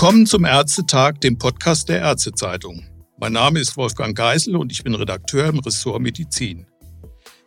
[0.00, 2.86] Willkommen zum Ärztetag, dem Podcast der Ärztezeitung.
[3.18, 6.68] Mein Name ist Wolfgang Geisel und ich bin Redakteur im Ressort Medizin.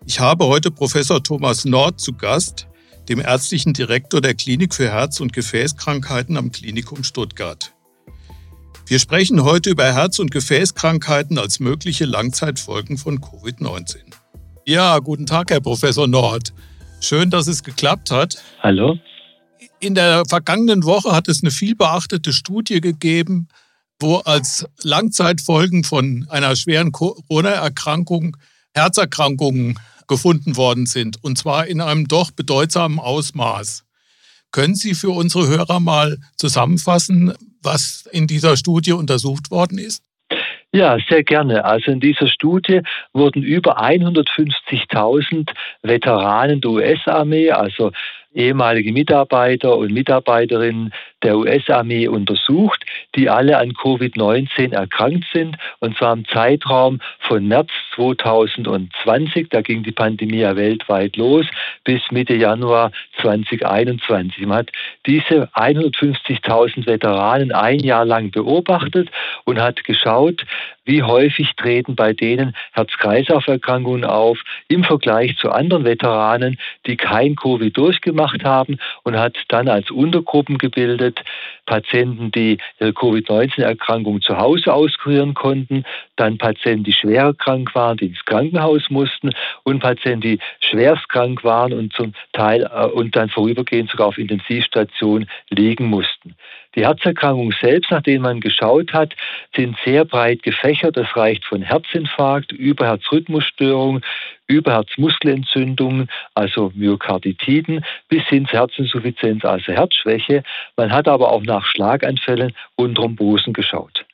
[0.05, 2.67] Ich habe heute Professor Thomas Nord zu Gast,
[3.07, 7.71] dem ärztlichen Direktor der Klinik für Herz- und Gefäßkrankheiten am Klinikum Stuttgart.
[8.85, 13.95] Wir sprechen heute über Herz- und Gefäßkrankheiten als mögliche Langzeitfolgen von Covid-19.
[14.65, 16.51] Ja, guten Tag, Herr Professor Nord.
[16.99, 18.43] Schön, dass es geklappt hat.
[18.59, 18.97] Hallo.
[19.81, 23.47] In der vergangenen Woche hat es eine vielbeachtete Studie gegeben,
[23.99, 28.37] wo als Langzeitfolgen von einer schweren Corona-Erkrankung
[28.75, 33.83] Herzerkrankungen gefunden worden sind, und zwar in einem doch bedeutsamen Ausmaß.
[34.51, 40.03] Können Sie für unsere Hörer mal zusammenfassen, was in dieser Studie untersucht worden ist?
[40.73, 41.65] Ja, sehr gerne.
[41.65, 42.81] Also in dieser Studie
[43.13, 45.49] wurden über 150.000
[45.81, 47.91] Veteranen der US-Armee, also
[48.33, 50.93] ehemalige Mitarbeiter und Mitarbeiterinnen
[51.23, 57.69] der US-Armee untersucht, die alle an Covid-19 erkrankt sind, und zwar im Zeitraum von März
[57.95, 61.45] 2020, da ging die Pandemie ja weltweit los,
[61.83, 62.91] bis Mitte Januar
[63.21, 64.45] 2021.
[64.45, 64.71] Man hat
[65.05, 69.09] diese 150.000 Veteranen ein Jahr lang beobachtet
[69.45, 70.45] und hat geschaut,
[70.85, 77.75] wie häufig treten bei denen Herz-Kreislauf-Erkrankungen auf im Vergleich zu anderen Veteranen, die kein Covid
[77.75, 81.10] durchgemacht haben und hat dann als Untergruppen gebildet
[81.65, 85.83] Patienten, die ihre Covid-19-Erkrankung zu Hause auskurieren konnten,
[86.15, 89.31] dann Patienten, die schwer krank waren, die ins Krankenhaus mussten
[89.63, 94.17] und Patienten, die schwerst krank waren und zum Teil äh, und dann vorübergehend sogar auf
[94.17, 96.35] Intensivstation liegen mussten.
[96.75, 99.13] Die Herzerkrankungen selbst, nach denen man geschaut hat,
[99.55, 100.95] sind sehr breit gefächert.
[100.95, 104.01] Das reicht von Herzinfarkt über Herzrhythmusstörungen,
[104.47, 110.43] über Herzmuskelentzündungen, also Myokarditiden, bis hin zur Herzinsuffizienz, also Herzschwäche.
[110.77, 114.05] Man hat aber auch nach Schlaganfällen und Thrombosen geschaut.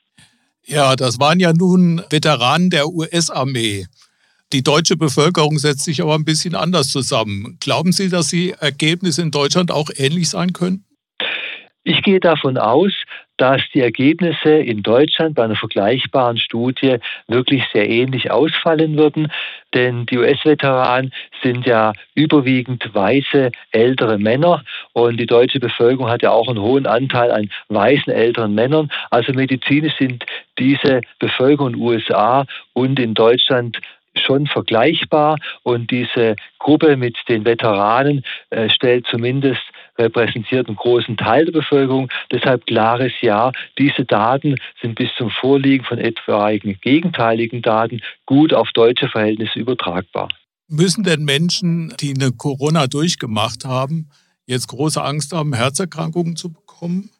[0.64, 3.86] Ja, das waren ja nun Veteranen der US-Armee.
[4.52, 7.58] Die deutsche Bevölkerung setzt sich aber ein bisschen anders zusammen.
[7.60, 10.87] Glauben Sie, dass die Ergebnisse in Deutschland auch ähnlich sein könnten?
[11.88, 12.92] Ich gehe davon aus,
[13.38, 19.32] dass die Ergebnisse in Deutschland bei einer vergleichbaren Studie wirklich sehr ähnlich ausfallen würden,
[19.72, 26.30] denn die US-Veteranen sind ja überwiegend weiße ältere Männer und die deutsche Bevölkerung hat ja
[26.30, 28.90] auch einen hohen Anteil an weißen älteren Männern.
[29.08, 30.26] Also medizinisch sind
[30.58, 32.44] diese Bevölkerung in den USA
[32.74, 33.78] und in Deutschland
[34.14, 39.62] schon vergleichbar und diese Gruppe mit den Veteranen äh, stellt zumindest
[39.98, 42.08] repräsentiert einen großen Teil der Bevölkerung.
[42.32, 48.70] Deshalb klares Ja, diese Daten sind bis zum Vorliegen von etwaigen gegenteiligen Daten gut auf
[48.72, 50.28] deutsche Verhältnisse übertragbar.
[50.68, 54.10] Müssen denn Menschen, die eine Corona durchgemacht haben,
[54.46, 57.10] jetzt große Angst haben, Herzerkrankungen zu bekommen?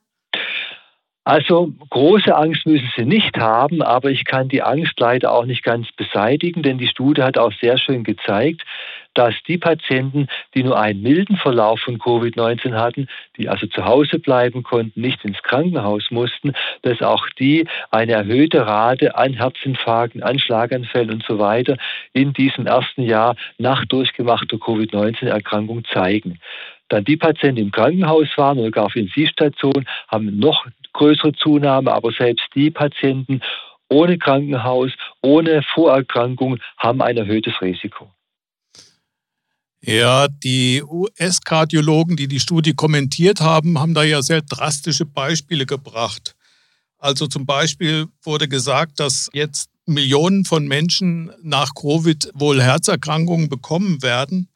[1.28, 5.62] Also große Angst müssen Sie nicht haben, aber ich kann die Angst leider auch nicht
[5.62, 8.62] ganz beseitigen, denn die Studie hat auch sehr schön gezeigt,
[9.18, 14.20] dass die Patienten, die nur einen milden Verlauf von Covid-19 hatten, die also zu Hause
[14.20, 16.52] bleiben konnten, nicht ins Krankenhaus mussten,
[16.82, 21.76] dass auch die eine erhöhte Rate an Herzinfarkten, an Schlaganfällen und so weiter
[22.12, 26.38] in diesem ersten Jahr nach durchgemachter Covid-19-Erkrankung zeigen.
[26.88, 31.92] Dann die Patienten, die im Krankenhaus waren oder gar auf Intensivstation, haben noch größere Zunahme,
[31.92, 33.40] aber selbst die Patienten
[33.88, 34.92] ohne Krankenhaus,
[35.22, 38.12] ohne Vorerkrankung haben ein erhöhtes Risiko.
[39.80, 46.34] Ja, die US-Kardiologen, die die Studie kommentiert haben, haben da ja sehr drastische Beispiele gebracht.
[46.98, 54.02] Also zum Beispiel wurde gesagt, dass jetzt Millionen von Menschen nach Covid wohl Herzerkrankungen bekommen
[54.02, 54.48] werden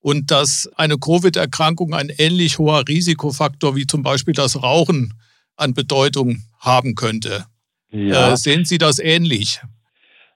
[0.00, 5.14] und dass eine Covid-Erkrankung ein ähnlich hoher Risikofaktor wie zum Beispiel das Rauchen
[5.56, 7.44] an Bedeutung haben könnte.
[7.90, 8.32] Ja.
[8.32, 9.60] Äh, sehen Sie das ähnlich?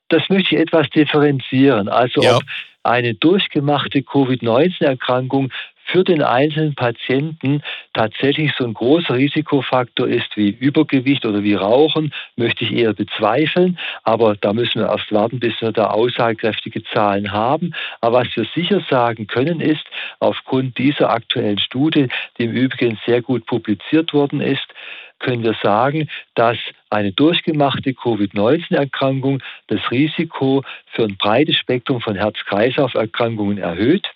[0.08, 1.88] Das möchte ich etwas differenzieren.
[1.88, 2.36] Also ja.
[2.36, 2.44] ob
[2.86, 5.50] eine durchgemachte Covid-19-Erkrankung
[5.86, 7.62] für den einzelnen Patienten
[7.94, 13.78] tatsächlich so ein großer Risikofaktor ist wie Übergewicht oder wie Rauchen, möchte ich eher bezweifeln.
[14.03, 17.72] Aber da müssen wir erst warten, bis wir da aussagekräftige Zahlen haben.
[18.00, 19.84] Aber was wir sicher sagen können, ist,
[20.18, 24.66] aufgrund dieser aktuellen Studie, die im Übrigen sehr gut publiziert worden ist,
[25.18, 26.59] können wir sagen, dass
[26.91, 34.06] eine durchgemachte Covid-19-Erkrankung das Risiko für ein breites Spektrum von Herz-Kreislauf-Erkrankungen erhöht.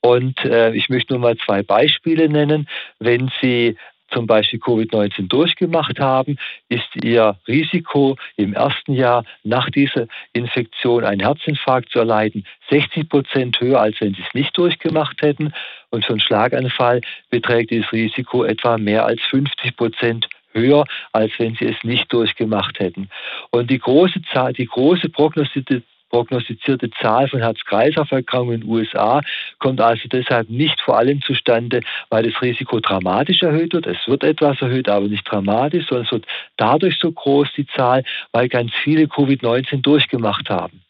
[0.00, 2.68] Und äh, ich möchte nur mal zwei Beispiele nennen.
[2.98, 3.76] Wenn Sie
[4.10, 6.36] zum Beispiel Covid-19 durchgemacht haben,
[6.68, 13.60] ist ihr Risiko im ersten Jahr nach dieser Infektion einen Herzinfarkt zu erleiden 60 Prozent
[13.60, 15.52] höher, als wenn sie es nicht durchgemacht hätten.
[15.90, 21.54] Und für einen Schlaganfall beträgt dieses Risiko etwa mehr als 50 Prozent höher, als wenn
[21.54, 23.08] sie es nicht durchgemacht hätten.
[23.50, 29.20] Und die große Zahl, die große prognostizierte prognostizierte Zahl von Herz-Kreislauf-Erkrankungen in den USA
[29.58, 31.80] kommt also deshalb nicht vor allem zustande,
[32.10, 33.86] weil das Risiko dramatisch erhöht wird.
[33.86, 36.26] Es wird etwas erhöht, aber nicht dramatisch, sondern es wird
[36.56, 40.80] dadurch so groß die Zahl, weil ganz viele Covid-19 durchgemacht haben.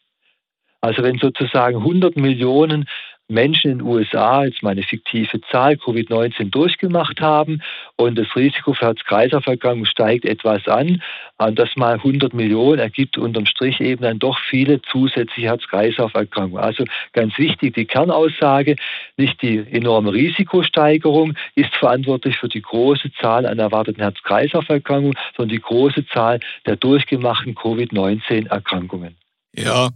[0.81, 2.87] Also wenn sozusagen 100 Millionen
[3.29, 7.61] Menschen in den USA, jetzt meine fiktive Zahl, Covid-19 durchgemacht haben
[7.97, 11.01] und das Risiko für Herz-Kreislauf-Erkrankungen steigt etwas an.
[11.37, 16.63] Und das mal 100 Millionen ergibt unterm Strich eben dann doch viele zusätzliche Herz-Kreislauf-Erkrankungen.
[16.63, 18.75] Also ganz wichtig, die Kernaussage,
[19.17, 25.61] nicht die enorme Risikosteigerung ist verantwortlich für die große Zahl an erwarteten Herz-Kreislauf-Erkrankungen, sondern die
[25.61, 29.15] große Zahl der durchgemachten Covid-19-Erkrankungen.
[29.55, 29.89] Ja,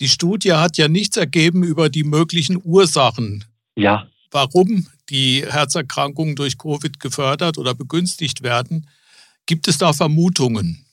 [0.00, 3.44] die Studie hat ja nichts ergeben über die möglichen Ursachen.
[3.76, 4.08] Ja.
[4.30, 8.88] Warum die Herzerkrankungen durch Covid gefördert oder begünstigt werden.
[9.46, 10.84] Gibt es da Vermutungen?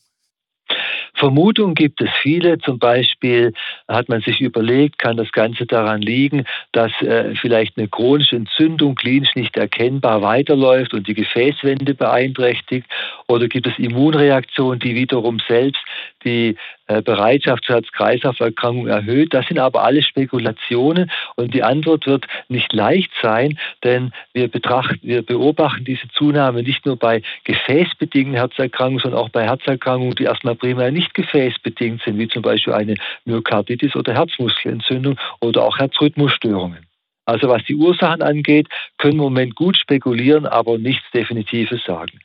[1.15, 2.57] Vermutungen gibt es viele.
[2.59, 3.53] Zum Beispiel
[3.87, 8.95] hat man sich überlegt, kann das Ganze daran liegen, dass äh, vielleicht eine chronische Entzündung
[8.95, 12.87] klinisch nicht erkennbar weiterläuft und die Gefäßwände beeinträchtigt?
[13.27, 15.81] Oder gibt es Immunreaktionen, die wiederum selbst
[16.25, 16.57] die
[16.87, 19.33] Bereitschaft zur Herz-Kreislauf-Erkrankung erhöht.
[19.33, 24.99] Das sind aber alles Spekulationen und die Antwort wird nicht leicht sein, denn wir, betrachten,
[25.01, 30.55] wir beobachten diese Zunahme nicht nur bei gefäßbedingten Herzerkrankungen, sondern auch bei Herzerkrankungen, die erstmal
[30.55, 32.95] primär nicht gefäßbedingt sind, wie zum Beispiel eine
[33.25, 36.85] Myokarditis oder Herzmuskelentzündung oder auch Herzrhythmusstörungen.
[37.25, 38.67] Also was die Ursachen angeht,
[38.97, 42.19] können wir im Moment gut spekulieren, aber nichts Definitives sagen.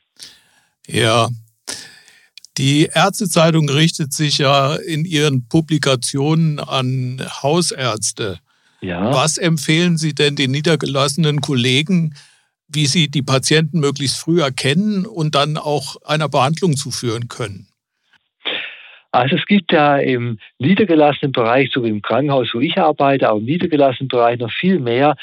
[0.87, 1.29] Ja,
[2.57, 8.39] die Ärztezeitung richtet sich ja in ihren Publikationen an Hausärzte.
[8.81, 9.13] Ja.
[9.13, 12.15] Was empfehlen Sie denn den niedergelassenen Kollegen,
[12.67, 17.67] wie sie die Patienten möglichst früh erkennen und dann auch einer Behandlung zuführen können?
[19.11, 23.37] Also es gibt ja im niedergelassenen Bereich, so wie im Krankenhaus, wo ich arbeite, auch
[23.37, 25.15] im niedergelassenen Bereich noch viel mehr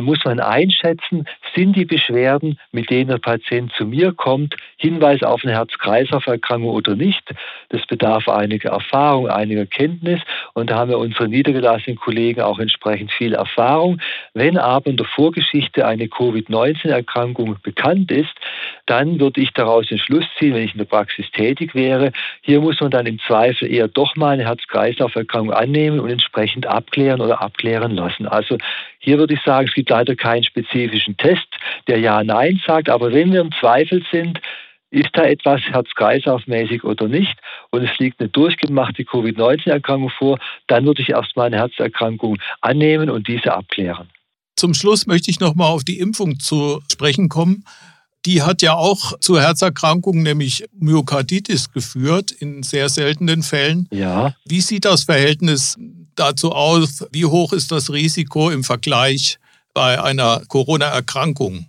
[0.00, 5.44] muss man einschätzen, sind die Beschwerden, mit denen der Patient zu mir kommt, Hinweis auf
[5.44, 7.22] eine Herz-Kreislauf-Erkrankung oder nicht.
[7.68, 10.20] Das bedarf einiger Erfahrung, einiger Kenntnis
[10.54, 14.00] und da haben wir unsere niedergelassenen Kollegen auch entsprechend viel Erfahrung.
[14.32, 18.34] Wenn aber in der Vorgeschichte eine Covid-19-Erkrankung bekannt ist,
[18.86, 22.60] dann würde ich daraus den Schluss ziehen, wenn ich in der Praxis tätig wäre, hier
[22.60, 27.40] muss man dann im Zweifel eher doch mal eine Herz-Kreislauf-Erkrankung annehmen und entsprechend abklären oder
[27.42, 28.26] abklären lassen.
[28.26, 28.58] Also
[28.98, 31.48] hier würde ich sagen, es gibt leider keinen spezifischen Test,
[31.88, 34.38] der Ja-Nein sagt, aber wenn wir im Zweifel sind,
[34.90, 37.36] ist da etwas herz-kreislaufmäßig oder nicht
[37.72, 40.38] und es liegt eine durchgemachte Covid-19-Erkrankung vor,
[40.68, 44.08] dann würde ich erstmal eine Herzerkrankung annehmen und diese abklären.
[44.54, 47.64] Zum Schluss möchte ich noch mal auf die Impfung zu sprechen kommen.
[48.26, 53.88] Die hat ja auch zu Herzerkrankungen, nämlich Myokarditis, geführt, in sehr seltenen Fällen.
[53.90, 54.36] Ja.
[54.44, 55.76] Wie sieht das Verhältnis
[56.14, 57.04] dazu aus?
[57.10, 59.38] Wie hoch ist das Risiko im Vergleich
[59.74, 61.66] bei einer Corona-Erkrankung?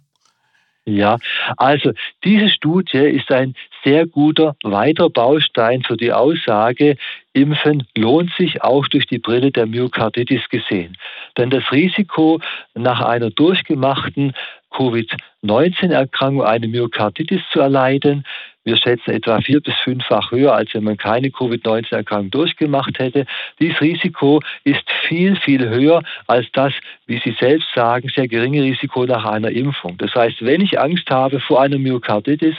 [0.88, 1.18] Ja,
[1.58, 1.94] also
[2.24, 6.98] diese Studie ist ein sehr guter weiterer Baustein für die Aussage,
[7.34, 10.96] Impfen lohnt sich auch durch die Brille der Myokarditis gesehen.
[11.38, 12.40] Denn das Risiko
[12.76, 14.34] nach einer durchgemachten
[14.72, 18.26] Covid-19-Erkrankung eine Myokarditis zu erleiden.
[18.66, 23.26] Wir schätzen etwa vier bis fünffach höher, als wenn man keine Covid-19-Erkrankung durchgemacht hätte.
[23.60, 26.74] Dieses Risiko ist viel, viel höher als das,
[27.06, 29.98] wie Sie selbst sagen, sehr geringe Risiko nach einer Impfung.
[30.00, 32.56] Das heißt, wenn ich Angst habe vor einer Myokarditis,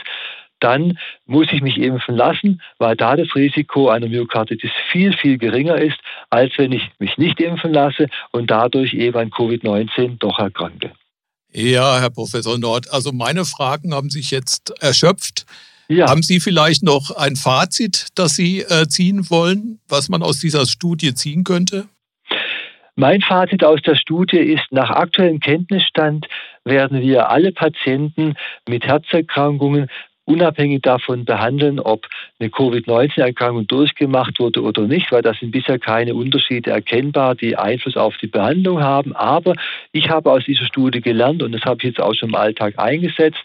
[0.61, 5.75] dann muss ich mich impfen lassen, weil da das Risiko einer Myokarditis viel, viel geringer
[5.75, 5.99] ist,
[6.29, 10.93] als wenn ich mich nicht impfen lasse und dadurch eben an Covid-19 doch erkranke.
[11.51, 15.45] Ja, Herr Professor Nord, also meine Fragen haben sich jetzt erschöpft.
[15.89, 16.09] Ja.
[16.09, 20.65] Haben Sie vielleicht noch ein Fazit, das Sie äh, ziehen wollen, was man aus dieser
[20.65, 21.87] Studie ziehen könnte?
[22.95, 26.25] Mein Fazit aus der Studie ist, nach aktuellem Kenntnisstand
[26.65, 28.33] werden wir alle Patienten
[28.67, 29.87] mit Herzerkrankungen
[30.27, 32.05] unabhängig davon behandeln, ob
[32.39, 37.95] eine Covid-19-Erkrankung durchgemacht wurde oder nicht, weil da sind bisher keine Unterschiede erkennbar, die Einfluss
[37.95, 39.15] auf die Behandlung haben.
[39.15, 39.55] Aber
[39.93, 42.77] ich habe aus dieser Studie gelernt und das habe ich jetzt auch schon im Alltag
[42.77, 43.39] eingesetzt.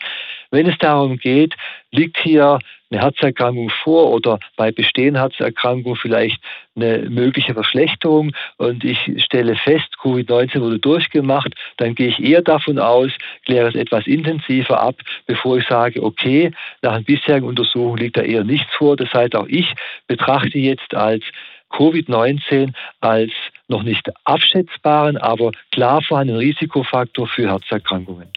[0.50, 1.54] Wenn es darum geht,
[1.92, 2.58] liegt hier
[2.92, 6.40] eine Herzerkrankung vor oder bei bestehenden Herzerkrankungen vielleicht
[6.76, 12.78] eine mögliche Verschlechterung und ich stelle fest, Covid-19 wurde durchgemacht, dann gehe ich eher davon
[12.78, 13.10] aus,
[13.44, 14.96] kläre es etwas intensiver ab,
[15.26, 18.96] bevor ich sage, okay, nach den bisherigen Untersuchungen liegt da eher nichts vor.
[18.96, 19.72] Das heißt, auch ich
[20.06, 21.24] betrachte jetzt als
[21.70, 23.32] Covid-19 als
[23.68, 28.28] noch nicht abschätzbaren, aber klar vorhandenen Risikofaktor für Herzerkrankungen.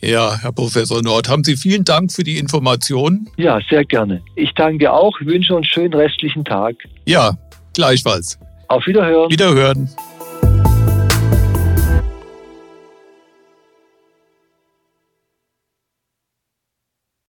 [0.00, 3.28] Ja, Herr Professor Nord, haben Sie vielen Dank für die Informationen.
[3.36, 4.22] Ja, sehr gerne.
[4.34, 6.76] Ich danke auch, wünsche uns einen schönen restlichen Tag.
[7.04, 7.36] Ja,
[7.74, 8.38] gleichfalls.
[8.68, 9.30] Auf Wiederhören.
[9.30, 9.90] Wiederhören.